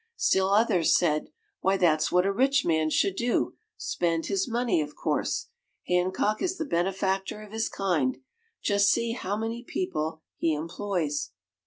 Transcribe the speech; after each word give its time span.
Still 0.17 0.49
others 0.49 0.97
said, 0.97 1.27
"Why, 1.59 1.77
that's 1.77 2.11
what 2.11 2.25
a 2.25 2.31
rich 2.33 2.65
man 2.65 2.89
should 2.89 3.15
do 3.15 3.53
spend 3.77 4.25
his 4.25 4.47
money, 4.49 4.81
of 4.81 4.95
course; 4.95 5.49
Hancock 5.87 6.41
is 6.41 6.57
the 6.57 6.65
benefactor 6.65 7.43
of 7.43 7.51
his 7.51 7.69
kind; 7.69 8.17
just 8.63 8.89
see 8.89 9.11
how 9.11 9.37
many 9.37 9.63
people 9.63 10.23
he 10.37 10.55
employs!" 10.55 11.33